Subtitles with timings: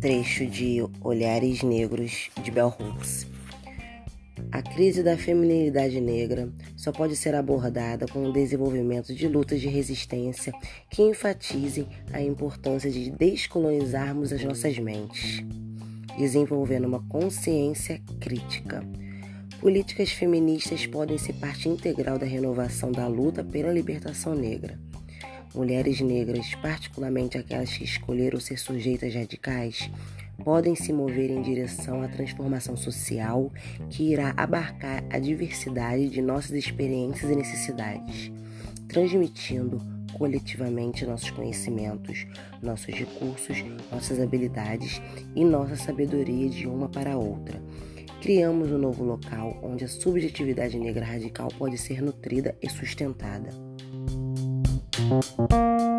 [0.00, 3.26] trecho de Olhares Negros de Bell Hooks.
[4.50, 9.68] A crise da feminilidade negra só pode ser abordada com o desenvolvimento de lutas de
[9.68, 10.54] resistência
[10.88, 15.44] que enfatizem a importância de descolonizarmos as nossas mentes,
[16.16, 18.82] desenvolvendo uma consciência crítica.
[19.60, 24.78] Políticas feministas podem ser parte integral da renovação da luta pela libertação negra
[25.54, 29.90] Mulheres negras, particularmente aquelas que escolheram ser sujeitas radicais,
[30.44, 33.52] podem se mover em direção à transformação social
[33.90, 38.30] que irá abarcar a diversidade de nossas experiências e necessidades,
[38.88, 39.80] transmitindo
[40.12, 42.26] coletivamente nossos conhecimentos,
[42.62, 45.00] nossos recursos, nossas habilidades
[45.34, 47.60] e nossa sabedoria de uma para a outra.
[48.20, 53.69] Criamos um novo local onde a subjetividade negra radical pode ser nutrida e sustentada.
[55.08, 55.89] Thank you.